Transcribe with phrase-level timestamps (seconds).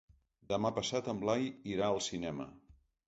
[0.53, 1.45] Demà passat en Blai
[1.77, 2.49] irà al cinema.